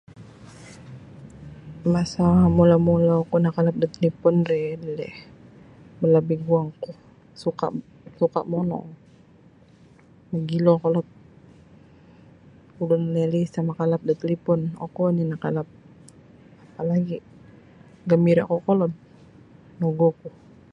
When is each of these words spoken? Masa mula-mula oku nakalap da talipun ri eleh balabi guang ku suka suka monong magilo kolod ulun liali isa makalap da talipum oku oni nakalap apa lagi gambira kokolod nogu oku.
Masa 1.93 2.25
mula-mula 2.57 3.11
oku 3.23 3.35
nakalap 3.41 3.75
da 3.79 3.87
talipun 3.93 4.35
ri 4.49 4.59
eleh 4.75 5.15
balabi 5.99 6.35
guang 6.45 6.69
ku 6.81 6.91
suka 7.41 7.67
suka 8.19 8.39
monong 8.51 8.87
magilo 10.31 10.73
kolod 10.83 11.07
ulun 12.81 13.03
liali 13.15 13.39
isa 13.47 13.59
makalap 13.69 14.01
da 14.05 14.13
talipum 14.21 14.59
oku 14.85 14.99
oni 15.09 15.23
nakalap 15.27 15.67
apa 16.71 16.81
lagi 16.91 17.17
gambira 18.09 18.43
kokolod 18.51 18.93
nogu 19.81 20.05
oku. 20.11 20.27